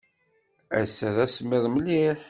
[0.79, 2.19] Ass-a d asemmiḍ mliḥ.